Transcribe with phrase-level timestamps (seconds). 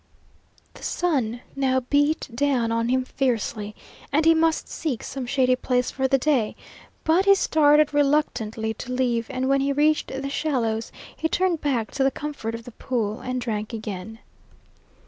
[0.73, 3.75] The sun now beat down on him fiercely,
[4.11, 6.55] and he must seek some shady place for the day,
[7.03, 11.91] but he started reluctantly to leave, and when he reached the shallows, he turned back
[11.91, 14.17] to the comfort of the pool and drank again.